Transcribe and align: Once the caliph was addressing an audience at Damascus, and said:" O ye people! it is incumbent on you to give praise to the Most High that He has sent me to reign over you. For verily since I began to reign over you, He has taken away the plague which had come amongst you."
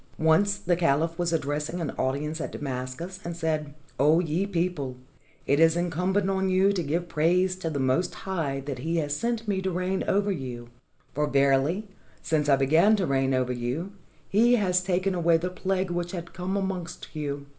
Once 0.17 0.57
the 0.57 0.75
caliph 0.75 1.19
was 1.19 1.31
addressing 1.31 1.79
an 1.79 1.91
audience 1.91 2.41
at 2.41 2.51
Damascus, 2.51 3.19
and 3.23 3.37
said:" 3.37 3.75
O 3.99 4.19
ye 4.19 4.47
people! 4.47 4.97
it 5.45 5.59
is 5.59 5.77
incumbent 5.77 6.27
on 6.27 6.49
you 6.49 6.73
to 6.73 6.81
give 6.81 7.07
praise 7.07 7.55
to 7.57 7.69
the 7.69 7.77
Most 7.77 8.15
High 8.15 8.61
that 8.61 8.79
He 8.79 8.97
has 8.97 9.15
sent 9.15 9.47
me 9.47 9.61
to 9.61 9.69
reign 9.69 10.03
over 10.07 10.31
you. 10.31 10.69
For 11.13 11.27
verily 11.27 11.87
since 12.23 12.49
I 12.49 12.55
began 12.55 12.95
to 12.95 13.05
reign 13.05 13.35
over 13.35 13.53
you, 13.53 13.91
He 14.27 14.55
has 14.55 14.81
taken 14.81 15.13
away 15.13 15.37
the 15.37 15.51
plague 15.51 15.91
which 15.91 16.13
had 16.13 16.33
come 16.33 16.57
amongst 16.57 17.15
you." 17.15 17.45